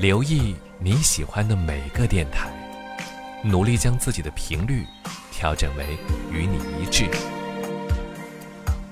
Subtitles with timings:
[0.00, 2.50] 留意你喜欢的每个电台，
[3.44, 4.86] 努力将自己的频率
[5.30, 5.98] 调整为
[6.32, 7.04] 与你一致。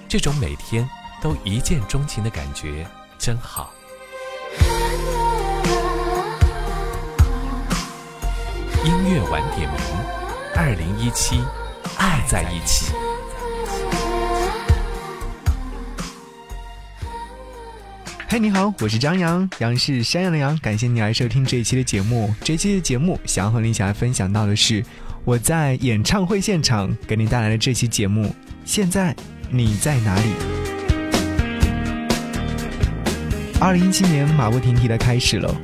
[0.06, 0.86] 这种每天
[1.22, 2.86] 都一见钟情的感觉
[3.18, 3.72] 真好。
[8.84, 9.80] 音乐晚点名，
[10.54, 11.42] 二零一七，
[11.96, 12.92] 爱在一起。
[18.30, 22.30] 嗨，你好，我是张扬，杨是山羊的羊，感谢你来收听这一期的节目。
[22.42, 24.84] 这期的节目想要和你一起来分享到的是
[25.24, 28.34] 我在演唱会现场给你带来的这期节目。
[28.66, 29.16] 现在
[29.50, 30.30] 你在哪里？
[33.58, 35.58] 二零一七年马不停蹄的开始了，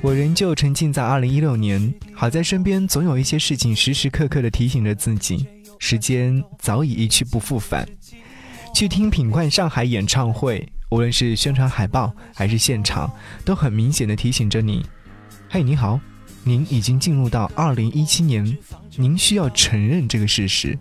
[0.00, 1.92] 我仍旧沉浸在二零一六年。
[2.14, 5.44] 好在身边总有一些事情时时刻刻的提醒着自己，
[5.80, 7.84] 时间早已一去不复返。
[8.72, 10.64] 去听品冠上海演唱会。
[10.94, 13.10] 无论是宣传海报还是现场，
[13.44, 14.86] 都很明显的提醒着你
[15.50, 15.98] ：“嘿，你好，
[16.44, 18.56] 您已经进入到二零一七年，
[18.94, 20.78] 您需要承认这个事实。”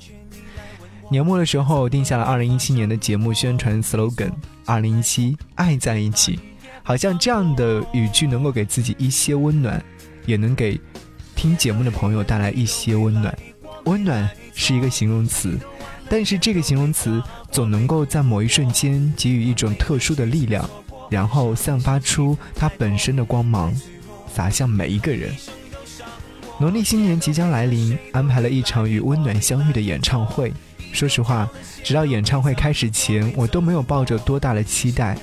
[1.09, 4.31] 年末的时候定下了二零一七年的节目宣传 slogan：“
[4.67, 6.38] 二零一七，爱在一起。”
[6.86, 9.84] 好像这样的语句能够给自己一些温暖，
[10.28, 10.80] 也能给
[11.36, 13.36] 听节目的朋友带来一些温暖。
[13.86, 15.58] 温暖是一个形容词。
[16.09, 17.23] 但是这个形容词
[17.54, 20.68] 总能够在某一瞬间给予一种特殊的力量，
[21.08, 23.72] 然后散发出它本身的光芒，
[24.34, 25.32] 洒向每一个人。
[26.59, 30.52] 农历新年即将来临，安排了一场与温暖相遇的演唱会。
[30.92, 31.48] 说实话，
[31.84, 35.16] 直到演唱会开始前，我都没有抱着多大的期待。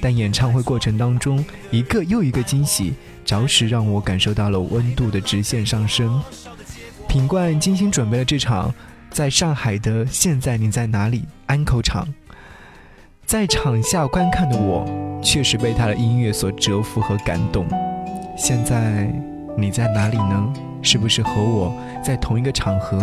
[0.00, 2.94] 但演唱会过程当中，一个又一个惊喜，
[3.24, 6.22] 着实让我感受到了温度的直线上升。
[7.08, 8.72] 品冠精心准备了这场。
[9.12, 11.24] 在上海的现在你在哪里？
[11.46, 12.08] 安口场，
[13.26, 14.86] 在场下观看的我，
[15.22, 17.66] 确实被他的音乐所折服和感动。
[18.38, 19.12] 现在
[19.56, 20.52] 你在哪里呢？
[20.80, 22.98] 是不是和我在同一个场合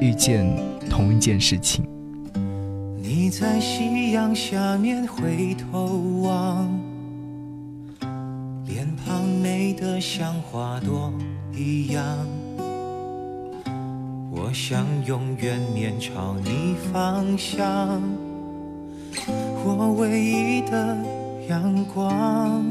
[0.00, 0.44] 遇见
[0.90, 1.84] 同一件事情？
[3.00, 5.86] 你在夕阳下面回头
[6.22, 6.68] 望，
[8.66, 11.12] 脸庞美得像花朵
[11.54, 12.04] 一样。
[14.44, 18.02] 我想永远面朝你方向，
[19.64, 20.98] 我唯一的
[21.48, 22.64] 阳光。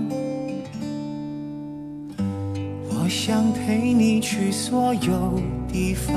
[2.89, 5.39] 我想陪你去所有
[5.71, 6.13] 地方，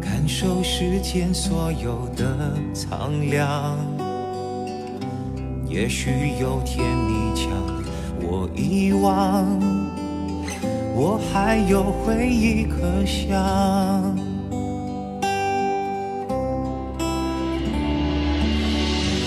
[0.00, 3.78] 感受世间所有的苍凉。
[5.68, 6.10] 也许
[6.40, 7.48] 有天你将
[8.20, 9.71] 我遗忘。
[11.04, 13.34] 我还有回忆可想，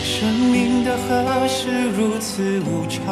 [0.02, 3.04] 生命的河是如此无常，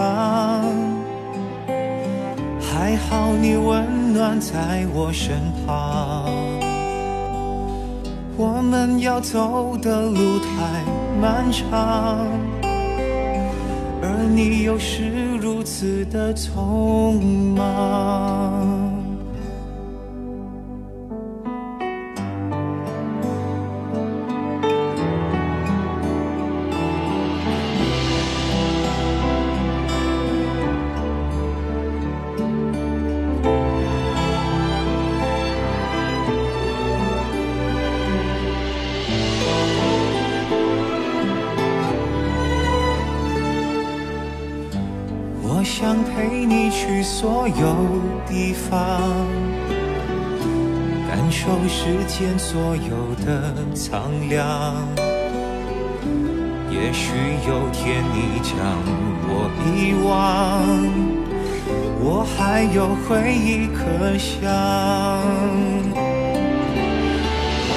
[2.61, 5.35] 还好你温暖在我身
[5.67, 6.31] 旁。
[8.37, 10.85] 我们要走的路太
[11.21, 12.25] 漫长，
[14.01, 15.22] 而你又是。
[15.63, 17.21] 如此的匆
[17.55, 18.82] 忙。
[47.59, 47.65] 有
[48.27, 48.79] 地方，
[51.07, 54.87] 感受世间所有的苍凉。
[56.69, 57.13] 也许
[57.47, 58.51] 有天你将
[59.29, 59.31] 我
[59.63, 60.11] 遗忘，
[62.01, 64.31] 我还有回忆可想。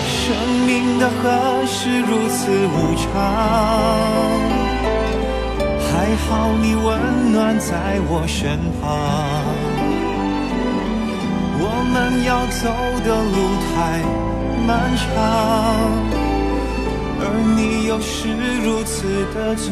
[0.08, 0.34] 生
[0.66, 3.04] 命的河是如此无常。
[5.88, 6.28] 还好
[6.60, 6.86] 你温
[7.32, 9.35] 暖在我身旁，
[11.98, 12.68] 们要走
[13.06, 14.04] 的路太
[14.66, 15.04] 漫长，
[17.18, 17.24] 而
[17.56, 18.28] 你又是
[18.62, 19.64] 如此的匆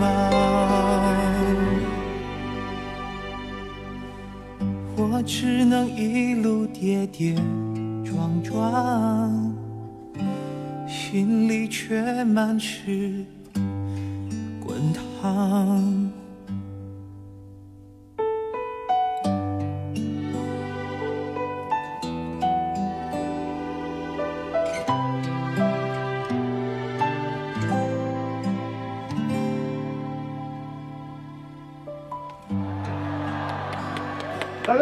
[0.00, 0.02] 忙，
[4.96, 7.36] 我只能一路跌跌
[8.04, 9.54] 撞撞，
[10.88, 13.24] 心里却满是。
[14.64, 16.01] 滚烫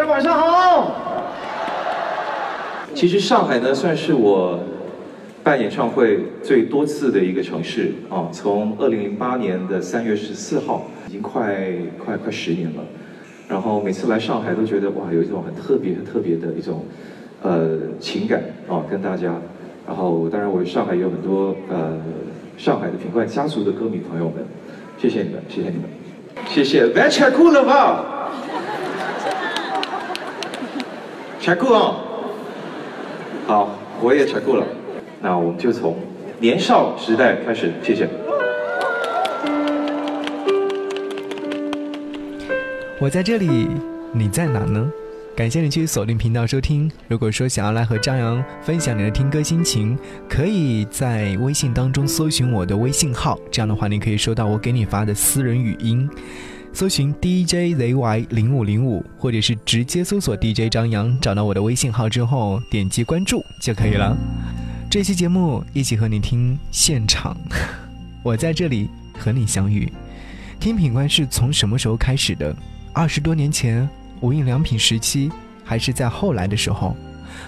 [0.00, 0.96] 大家晚上好。
[2.94, 4.58] 其实上海呢，算是我
[5.42, 8.26] 办演唱会最多次的一个城市啊。
[8.32, 11.66] 从二零零八年的三月十四号，已经快
[12.02, 12.82] 快快十年了。
[13.46, 16.86] 然后每次来上海都觉得哇，有一种很特别、很特别的一种
[17.42, 19.34] 呃情感啊，跟大家。
[19.86, 22.00] 然后当然，我上海有很多呃
[22.56, 24.46] 上海的品冠家族的歌迷朋友们，
[24.96, 25.84] 谢谢你们，谢谢你们，
[26.48, 26.86] 谢谢。
[26.86, 28.16] 别吃苦了吧？
[31.40, 31.96] 吃苦啊！
[33.46, 33.70] 好，
[34.02, 34.66] 我也吃苦了。
[35.22, 35.96] 那我们就从
[36.38, 38.06] 年少时代开始，谢谢。
[43.00, 43.68] 我在这里，
[44.12, 44.86] 你在哪呢？
[45.34, 46.92] 感谢你去锁定频道收听。
[47.08, 49.98] 如果说想要来和张扬分享你的听歌心情，
[50.28, 56.06] 可以在微信当中搜寻我的微信号，这样的话你可以收到我给你发的私人语音。
[56.72, 64.16] 搜寻 DJZY 零五零五，或者是直接搜索 DJ 张扬，找到我的微信号之后点击关注就可以了。
[64.88, 67.36] 这期节目一起和你听现场，
[68.22, 68.88] 我在这里
[69.18, 69.92] 和你相遇。
[70.58, 72.54] 听品观是从什么时候开始的？
[72.92, 73.88] 二十多年前，
[74.20, 75.30] 无印良品时期，
[75.64, 76.96] 还是在后来的时候？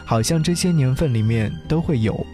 [0.04, 2.26] 好像这些年份里面都会有。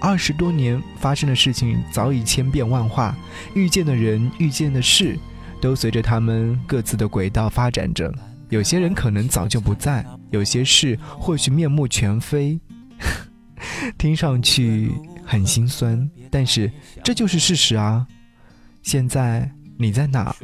[0.00, 3.16] 二十多年发生的事情早已千变万化，
[3.54, 5.18] 遇见的人，遇见的事。
[5.60, 8.12] 都随着他们各自的轨道发展着，
[8.48, 12.58] 有些人可能早就不在，有些事或许面目全非，
[13.98, 14.92] 听上去
[15.24, 16.70] 很心酸，但是
[17.02, 18.06] 这就是事实啊。
[18.82, 20.34] 现在你在哪？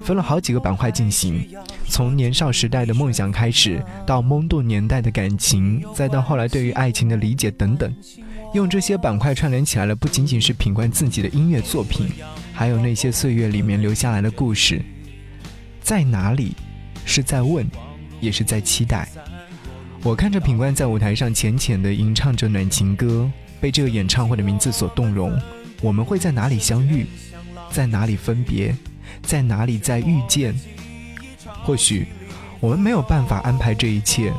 [0.00, 1.46] 分了好几个板块进行，
[1.88, 7.94] 从年少时代的梦想开始，到懵懂年代的感情，再到后来对于爱情的理解等等，
[8.54, 12.08] 用这些板块串联起来了，不仅仅是品冠自己的音乐作品。
[12.52, 14.82] 还有那些岁月里面留下来的故事，
[15.80, 16.56] 在哪里？
[17.04, 17.66] 是在问，
[18.20, 19.08] 也是在期待。
[20.02, 23.30] 我看着品冠在舞台上浅浅的吟唱着暖情歌，
[23.60, 25.32] 被这个演唱会的名字所动容。
[25.80, 27.06] 我们会在哪里相遇？
[27.70, 28.74] 在哪里分别？
[29.22, 30.54] 在哪里再遇见？
[31.62, 32.06] 或许
[32.60, 34.32] 我们没有办法安排这一切，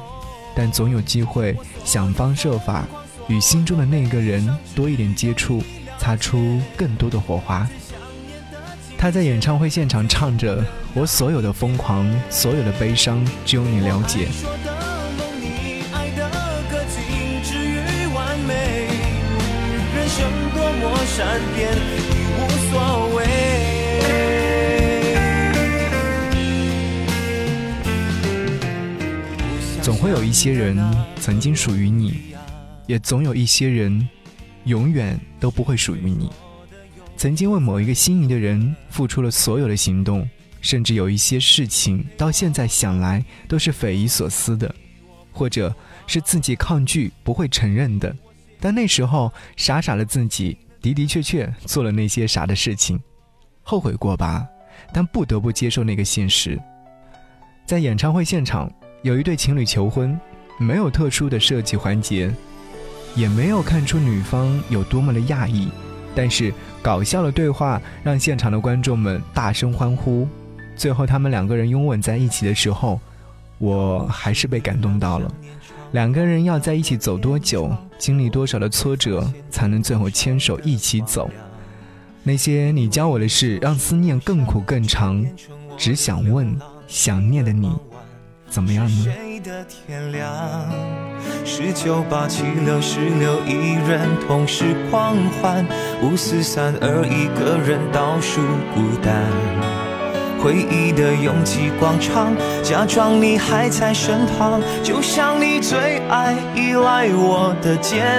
[0.55, 1.55] 但总有机会
[1.85, 2.85] 想方设法
[3.29, 4.45] 与心中的那个人
[4.75, 5.63] 多一点接触，
[5.99, 7.65] 擦出更多的火花。
[8.97, 14.27] 他在演唱会现场唱着：“我所有的疯狂，所有的悲伤，只有你了解。”
[29.81, 30.77] 总会有一些人
[31.19, 32.35] 曾经属于你，
[32.89, 34.09] 也总有一些人
[34.63, 36.27] 永远都不会属于你。
[37.15, 40.27] 曾经为某一个心仪的人付出了所有的行动，
[40.59, 44.73] 甚至有一些事情到现在想来都是匪夷所思的，
[45.31, 45.71] 或者
[46.07, 48.15] 是自己抗拒不会承认的。
[48.59, 52.99] 但那时候傻傻的自己的的确确做了那些傻的事情，
[53.61, 54.47] 后悔过吧？
[54.91, 56.59] 但不得不接受那个现实。
[57.67, 58.67] 在演唱会现场，
[59.03, 60.19] 有一对情侣求婚，
[60.57, 62.33] 没有特殊的设计环节，
[63.15, 65.69] 也没有看出女方有多么的讶异。
[66.15, 70.27] 但是搞笑的对话让现场的观众们大声欢呼。
[70.75, 72.99] 最后他们两个人拥吻在一起的时候，
[73.57, 75.31] 我还是被感动到了。
[75.91, 81.29] 两个人要在一起走多久，经历多少的挫折，才能最后牵手一起走？
[82.23, 85.25] 那些你教我的事，让思念更苦更长。
[85.77, 87.71] 只想问，想念的你，
[88.49, 89.05] 怎么样呢？
[91.45, 95.65] 十九八七六十六，一人同时狂欢，
[96.01, 98.41] 五四三二，一个人倒数
[98.73, 99.78] 孤单。
[100.41, 108.17] 回忆的拥挤广场，假装你还在身旁，就像你最爱依赖我的肩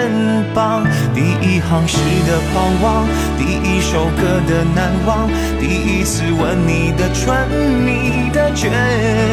[0.55, 0.85] 膀。
[1.15, 3.07] 第一行诗的狂妄，
[3.39, 7.35] 第一首歌的难忘，第一次吻你的唇，
[7.87, 8.69] 你的倔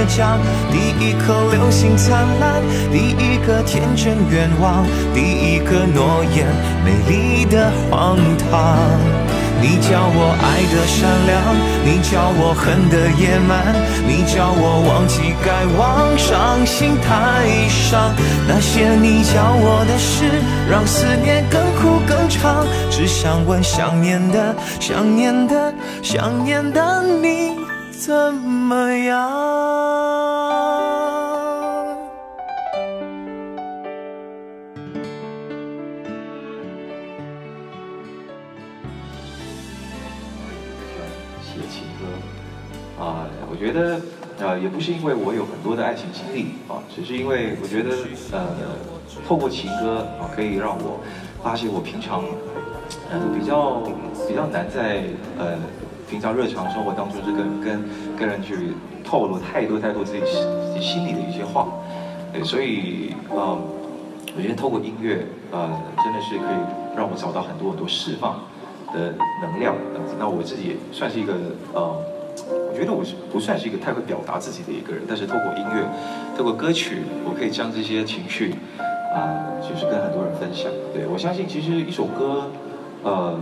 [0.08, 0.40] 强，
[0.72, 6.48] 第一颗流星灿烂，第一个天真愿望，第一个诺言，
[6.86, 8.18] 美丽的荒
[8.50, 8.78] 唐。
[9.60, 13.74] 你教我爱的善良，你教我恨的野蛮，
[14.08, 18.14] 你教我忘记该忘，伤心太伤。
[18.48, 22.66] 那些你教我的事，让思念更苦更长。
[22.90, 27.58] 只想问想念的、想念的、想念的你
[27.92, 30.07] 怎么样？
[43.60, 44.00] 我觉得
[44.40, 47.90] 呃，也不是因为我有很多的爱情经历啊，只是因为我觉得
[48.32, 48.46] 呃，
[49.28, 51.00] 透过情歌啊，可以让我
[51.42, 52.24] 发现我平常
[53.10, 53.82] 呃比较
[54.28, 55.06] 比较难在
[55.40, 55.58] 呃
[56.08, 57.84] 平常日常生活当中是跟跟
[58.16, 58.74] 跟人去
[59.04, 61.68] 透露太多太多自己心心里的一些话，
[62.32, 63.58] 对，所以啊，
[64.38, 65.68] 我觉得透过音乐呃，
[66.04, 68.40] 真的是可以让我找到很多很多释放
[68.94, 69.74] 的能量，
[70.20, 71.34] 那我自己也算是一个
[71.74, 71.96] 呃。
[72.46, 75.84] 我觉得我是不算是一个太会表达自己的一个人，但是透过音乐，
[76.38, 78.54] 透过歌曲，我可以将这些情绪，
[79.12, 80.72] 啊，就是跟很多人分享。
[80.94, 82.52] 对我相信，其实一首歌，
[83.04, 83.34] 呃，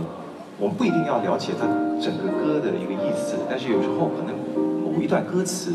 [0.58, 1.66] 我们不一定要了解它
[2.00, 4.34] 整个歌的一个意思，但是有时候可能
[4.82, 5.74] 某一段歌词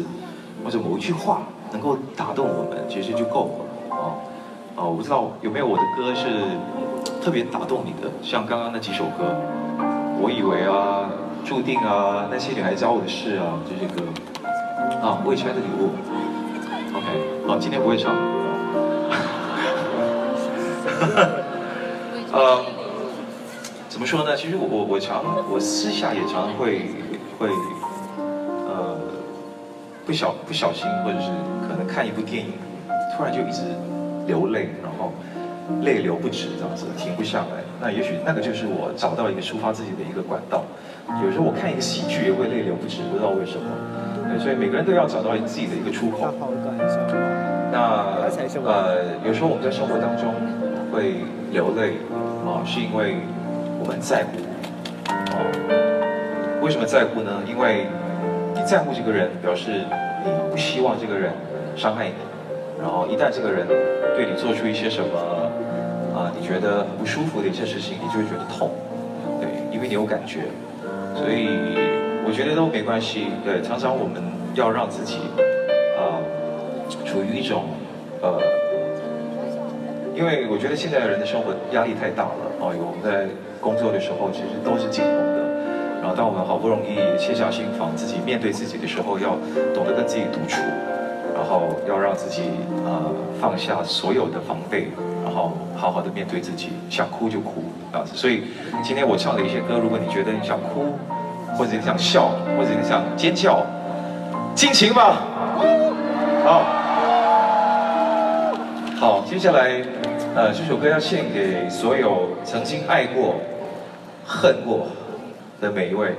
[0.63, 3.95] 或者某一句话能够打动我们，其实就够了。
[3.95, 4.13] 哦，
[4.75, 6.25] 哦，我不知道有没有我的歌是
[7.23, 9.35] 特别打动你的，像刚刚那几首歌，
[10.19, 11.07] 我以为啊。
[11.43, 14.03] 注定啊，那些女孩教我的事啊，这些歌
[15.01, 15.91] 啊，未拆的礼物。
[16.93, 17.05] OK，
[17.47, 18.15] 好，今天不会唱。
[22.31, 22.63] 呃，
[23.89, 24.35] 怎么说呢？
[24.37, 26.91] 其实我我我常我私下也常常会
[27.37, 27.49] 会
[28.67, 28.97] 呃
[30.05, 31.27] 不小不小心，或者是
[31.67, 32.53] 可能看一部电影，
[33.17, 33.63] 突然就一直
[34.27, 35.11] 流泪，然后
[35.81, 37.63] 泪流不止这样子，停不下来。
[37.81, 40.63] 那也许那个就是我找到一个抒发自己的一个管道。
[41.23, 43.65] 有时候我看一个喜剧也会泪流不止，不知道为什么。
[44.27, 46.33] 对，所以每个人都要找到自己的一个出口。
[47.71, 48.27] 那
[48.65, 50.33] 呃，有时候我们在生活当中
[50.91, 51.97] 会流泪
[52.45, 53.17] 啊，是因为
[53.79, 54.37] 我们在乎。
[55.35, 57.31] 哦，为什么在乎呢？
[57.47, 57.87] 因为
[58.55, 59.85] 你在乎这个人，表示
[60.25, 61.31] 你不希望这个人
[61.75, 62.15] 伤害你。
[62.81, 63.67] 然后一旦这个人
[64.15, 65.19] 对你做出一些什么
[66.17, 68.71] 啊，你觉得不舒服的一些事情，你就会觉得痛。
[69.39, 70.49] 对，因为你有感觉。
[71.15, 71.47] 所以
[72.25, 74.21] 我觉得都没关系，对，常常我们
[74.55, 75.17] 要让自己，
[75.97, 76.19] 啊，
[77.05, 77.65] 处于一种，
[78.21, 78.41] 呃，
[80.15, 83.27] 因为我觉得现在的人的生活压力太大了，哦，我们在
[83.59, 85.39] 工作的时候其实都是紧绷的，
[86.01, 89.37] 然后当我们好不容易卸下心防，自己面对自己的时候，要
[89.73, 90.61] 懂得跟自己独处，
[91.41, 92.43] 然后要让自己
[92.85, 94.89] 呃放下所有的防备。
[95.23, 98.15] 然后好好的面对自己，想哭就哭，这样子。
[98.15, 98.43] 所以
[98.83, 100.97] 今天我唱的一些歌，如果你觉得你想哭，
[101.55, 103.63] 或者你想笑，或者你想尖叫，
[104.55, 105.21] 尽情吧。
[106.43, 106.63] 好，
[108.99, 109.81] 好，接下来，
[110.35, 113.35] 呃，这首歌要献给所有曾经爱过、
[114.25, 114.87] 恨过
[115.61, 116.15] 的每一位。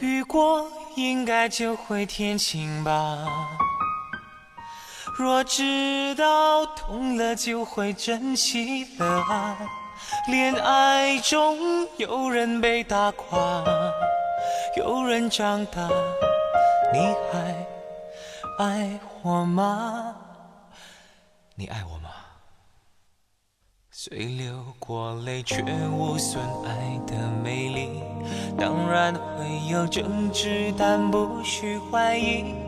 [0.00, 3.18] 雨过应该就会天晴吧。
[5.18, 9.56] 若知道痛了就会珍惜了爱，
[10.28, 11.56] 恋爱中
[11.96, 13.64] 有人被打垮，
[14.76, 15.88] 有人长大，
[16.92, 16.98] 你
[17.32, 17.66] 还
[18.58, 20.14] 爱我吗？
[21.54, 22.10] 你爱我吗？
[23.90, 28.02] 虽流过泪，却无损爱的美丽。
[28.58, 32.65] 当然会有争执，但不需怀疑。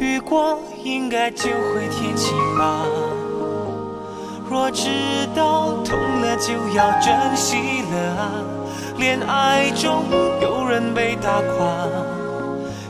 [0.00, 2.84] 雨过应该就会天晴吧，
[4.48, 4.88] 若知
[5.34, 8.30] 道痛了就要珍惜了啊。
[8.96, 10.04] 恋爱中
[10.40, 11.88] 有人被打垮，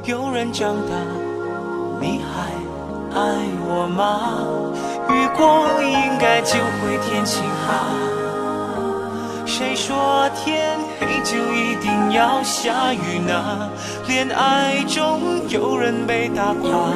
[0.04, 0.92] 有人长大，
[1.98, 2.52] 你还
[3.18, 4.44] 爱我吗？
[5.08, 7.88] 雨过应该就会天晴吧？
[9.46, 13.70] 谁说天你就一定要下雨呢？
[14.06, 16.92] 恋爱中有人被打垮，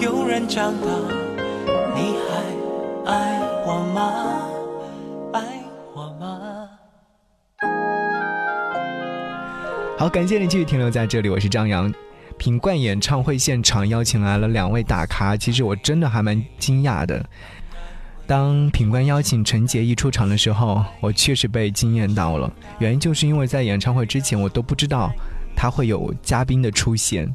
[0.00, 0.88] 有人长大，
[1.94, 4.40] 你还爱我吗？
[9.96, 11.92] 好，感谢你继续停留在这里，我是张扬。
[12.36, 17.24] 品冠演唱会现场邀请来了两位大咖，其实我真的还蛮惊讶的。
[18.26, 22.50] 当品冠邀请陈洁仪出场的时候，我确实被惊艳到了。
[22.78, 25.12] 原因就是因为在演唱会之前，我都不知道
[25.54, 27.32] 他会有嘉宾的出现。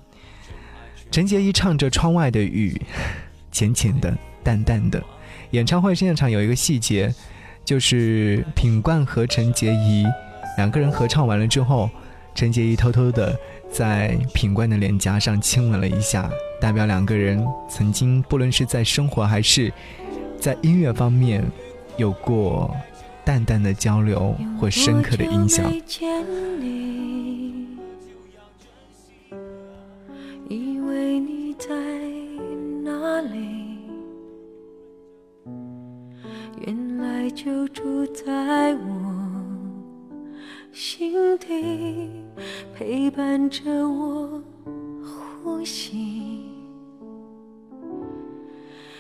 [1.12, 2.74] 陈洁仪唱着《窗外的雨》，
[3.52, 5.02] 浅浅的、淡淡的。
[5.52, 7.14] 演唱会现场有一个细节，
[7.64, 10.06] 就是品冠和陈洁仪
[10.58, 11.90] 两个人合唱完了之后。
[12.36, 13.38] 陈洁仪偷偷的
[13.70, 16.30] 在品冠的脸颊上亲吻了一下，
[16.62, 19.74] 代表两个人曾经不论是在生活还是
[20.40, 21.44] 在音乐方面
[21.98, 22.74] 有过
[23.26, 25.72] 淡淡的交流或深刻的印象。
[30.48, 31.70] 以为你在
[32.84, 33.78] 哪里？
[36.66, 39.14] 原来就住在我
[40.72, 42.10] 心底，
[42.74, 44.42] 陪伴着我
[45.04, 46.19] 呼吸。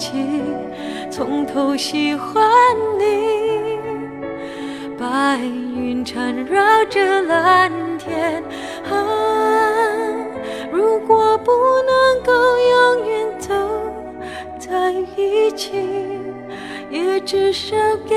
[0.00, 0.16] 起
[1.10, 2.42] 从头喜欢
[2.98, 3.78] 你。
[4.98, 8.42] 白云缠绕着蓝天。
[8.90, 8.96] 啊
[10.72, 11.52] 如果不
[11.82, 13.52] 能够永远走
[14.58, 15.72] 在一起，
[16.90, 17.76] 也至少
[18.08, 18.16] 给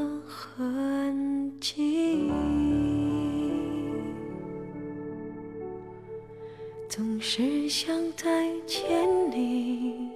[7.23, 8.81] 是想再见
[9.29, 10.09] 你。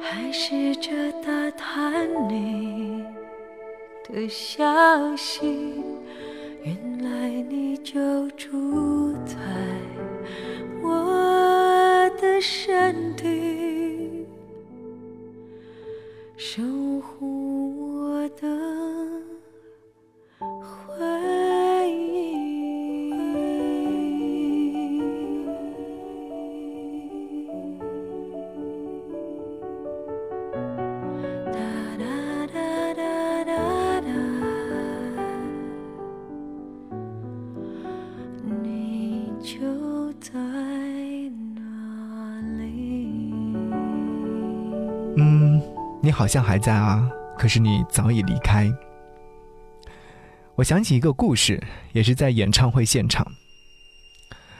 [0.00, 0.90] 还试着
[1.22, 3.04] 打探你
[4.02, 5.80] 的消息，
[6.64, 9.36] 原来你就住在
[10.82, 14.26] 我的身体，
[16.36, 16.60] 守
[17.00, 18.75] 护我的。
[46.36, 48.70] 像还在啊，可是你早已离开。
[50.54, 51.58] 我想起一个故事，
[51.94, 53.26] 也是在演唱会现场。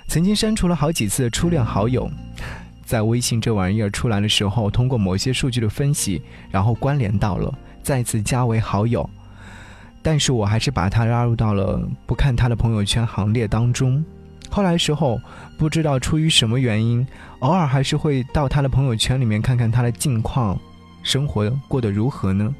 [0.09, 2.11] 曾经删除了好几次的初恋好友，
[2.87, 9.07] 在微信这玩意儿出来的时候，通过某些数据的分析，然后关联到了，再次加为好友。
[10.03, 14.03] 但是我还是把他拉入到了不看他的朋友圈行列当中。
[14.49, 15.21] 后来时候，
[15.59, 17.07] 不知道出于什么原因，
[17.41, 20.59] 偶尔还是会到他的朋友圈里面看看他的近况。
[21.07, 22.53] 生活过得如何呢？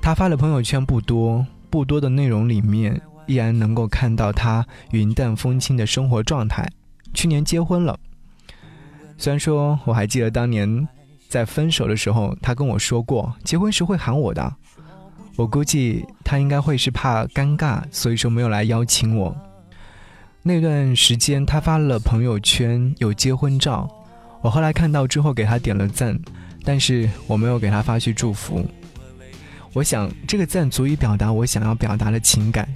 [0.00, 6.70] 他发的朋友圈不多，不多的内容里面依然能够看到他云淡风轻的生活状态。
[7.12, 7.98] 去年结婚了，
[9.16, 10.86] 虽然说我还记得当年
[11.28, 14.54] 在分手的时候，他跟我说过结婚时会喊我的。
[15.34, 19.36] 我估计他应该会是怕尴尬，所以说没有来邀请我。
[20.44, 23.90] 那段时间他发了朋友圈有结婚照，
[24.42, 26.16] 我后来看到之后给他点了赞。
[26.64, 28.64] 但是我没有给他发去祝福。
[29.72, 32.68] 我想这个赞足以表达我想要表达的情感。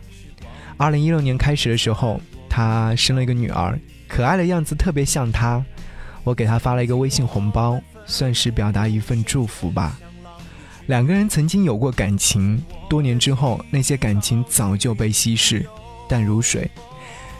[0.76, 5.64] 二零一六年开始的时候，他生了一个女儿，可爱的样子特别像他。
[6.24, 9.98] 我给他发了一个微信红包，算是表达一份祝福吧。
[10.86, 15.64] 两个人曾经有过感情，多年之后那些感情早就被稀释，
[16.08, 16.70] 淡如水。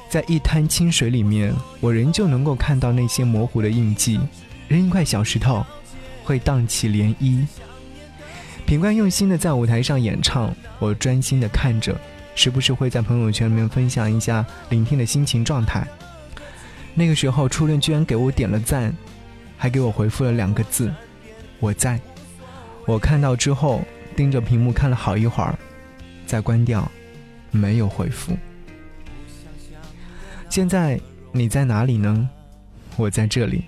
[0.09, 4.21] 在一滩清水里面，我仍旧能够看到那些模糊的印记。
[4.69, 5.65] 扔一块小石头，
[6.25, 7.47] 会荡起涟漪。
[8.65, 11.95] 品冠用心的在舞台上演唱，我专心的看着，
[12.35, 15.87] 时不时会在朋友圈里面分享一下聆听的心情状态。
[16.95, 18.95] 那个时候，初恋居然给我点了赞，
[19.57, 20.93] 还给我回复了两个字
[21.59, 22.01] ：“我在。”
[22.87, 23.83] 我看到之后，
[24.17, 25.59] 盯着屏幕看了好一会儿，
[26.27, 26.91] 再关掉，
[27.51, 28.37] 没有回复。
[30.49, 31.01] 现在
[31.33, 32.29] 你在哪里呢？
[32.97, 33.65] 我在这里，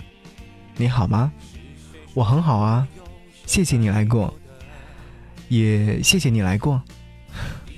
[0.77, 1.33] 你好吗？
[2.15, 2.89] 我很好啊，
[3.45, 4.33] 谢谢你来过，
[5.49, 6.81] 也谢谢你来过。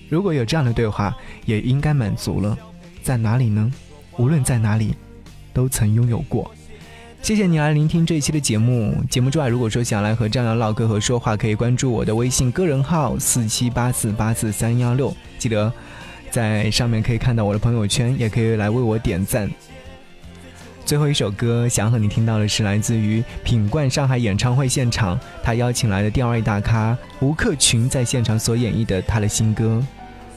[0.08, 2.56] 如果有这样的对话，也应该满足了。
[3.02, 3.72] 在哪里呢？
[4.16, 4.94] 无论在哪里。
[5.56, 6.50] 都曾拥有过，
[7.22, 8.94] 谢谢你来聆听这一期的节目。
[9.08, 15.72] 节目之外，如果说想来和张扬唠嗑和说话，可以关注我的微信个人号四七八四八四三幺六，记得
[16.30, 19.50] 在上面可以看到我的朋友圈，也可以来为我点赞。
[20.86, 29.82] 最后一首歌想和你听到的是来自于品冠上海演唱会现场，他邀请来的第二位大咖吴克群在现场所演绎的他的新歌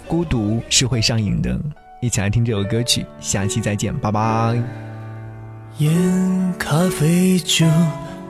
[0.10, 1.54] 《孤独是会上瘾的》，
[2.02, 3.06] 一起来听这首歌曲。
[3.20, 4.58] 下期再见，拜拜。
[5.78, 7.68] 烟、咖啡、酒，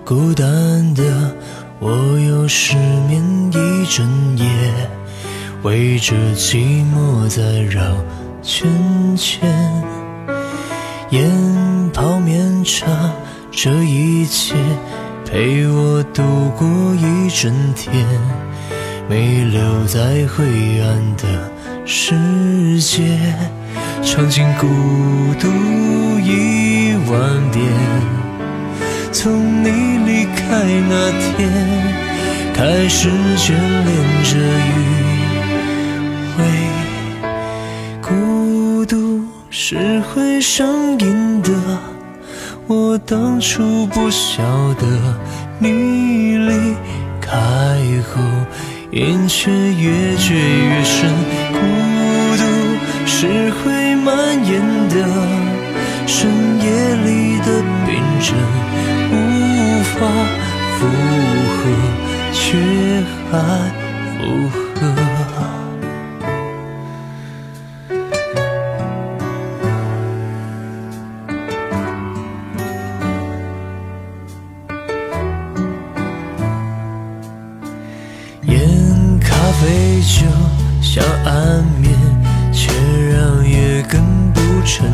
[0.04, 1.34] 孤单的
[1.80, 2.76] 我又失
[3.08, 4.46] 眠一整夜，
[5.64, 7.82] 围着寂寞在绕
[8.44, 8.70] 圈
[9.16, 9.40] 圈。
[11.12, 12.86] 烟、泡面、茶，
[13.52, 14.56] 这一切
[15.26, 16.24] 陪我度
[16.58, 18.06] 过一整天，
[19.10, 20.46] 没留在灰
[20.82, 21.52] 暗的
[21.86, 23.04] 世界，
[24.04, 24.68] 尝尽孤
[25.40, 25.48] 独
[26.20, 26.70] 一。
[27.10, 27.18] 万
[27.52, 27.64] 遍，
[29.12, 29.68] 从你
[30.06, 31.50] 离开那天
[32.54, 33.90] 开始眷恋
[34.24, 34.70] 着余
[36.38, 36.42] 味，
[39.52, 40.68] 是会上
[41.00, 41.52] 瘾的。
[42.68, 44.44] 我当初不晓
[44.76, 44.86] 得，
[45.58, 46.76] 你离
[47.20, 47.36] 开
[48.14, 48.22] 后
[48.92, 51.10] 眼却越追越深，
[51.52, 51.60] 孤
[52.38, 52.44] 独
[53.08, 54.96] 是会蔓延的。
[56.06, 58.36] 深夜里的病症，
[59.12, 59.98] 无法
[60.78, 60.88] 负
[61.56, 61.60] 荷，
[62.34, 62.58] 却
[63.32, 63.38] 还
[64.18, 64.69] 负荷。
[79.70, 80.26] 杯、酒，
[80.82, 81.94] 像安眠，
[82.52, 82.72] 却
[83.12, 84.90] 让夜更不成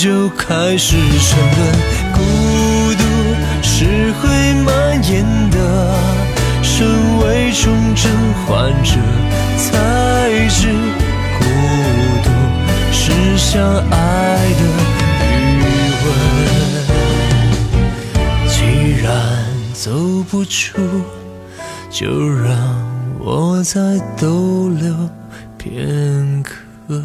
[0.00, 1.58] 就开始沉沦。
[2.14, 2.18] 孤
[2.94, 3.02] 独
[3.62, 4.28] 是会
[4.62, 5.56] 蔓延的，
[6.62, 6.86] 身
[7.18, 8.10] 为重症
[8.46, 8.92] 患者
[9.56, 10.68] 才知，
[11.38, 11.44] 孤
[12.22, 12.26] 独
[12.92, 13.96] 是相爱
[14.54, 14.62] 的
[15.22, 15.26] 余
[16.04, 16.06] 温。
[18.48, 18.56] 既
[19.02, 19.08] 然。
[19.74, 19.90] 走
[20.28, 20.80] 不出，
[21.88, 22.50] 就让
[23.20, 23.80] 我再
[24.20, 24.92] 逗留
[25.56, 27.00] 片刻。